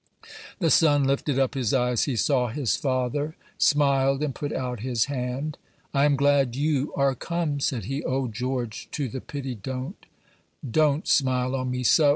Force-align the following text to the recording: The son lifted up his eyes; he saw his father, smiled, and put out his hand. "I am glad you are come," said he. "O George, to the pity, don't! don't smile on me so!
The 0.57 0.71
son 0.71 1.03
lifted 1.03 1.37
up 1.37 1.53
his 1.53 1.75
eyes; 1.75 2.05
he 2.05 2.15
saw 2.15 2.47
his 2.47 2.75
father, 2.75 3.35
smiled, 3.59 4.23
and 4.23 4.33
put 4.33 4.51
out 4.51 4.79
his 4.79 5.05
hand. 5.05 5.59
"I 5.93 6.05
am 6.05 6.15
glad 6.15 6.55
you 6.55 6.91
are 6.95 7.13
come," 7.13 7.59
said 7.59 7.85
he. 7.85 8.03
"O 8.03 8.27
George, 8.27 8.89
to 8.93 9.07
the 9.07 9.21
pity, 9.21 9.53
don't! 9.53 10.07
don't 10.67 11.07
smile 11.07 11.55
on 11.55 11.69
me 11.69 11.83
so! 11.83 12.09